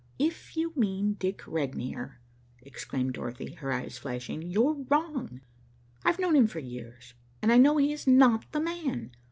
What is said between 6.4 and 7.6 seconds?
for years, and I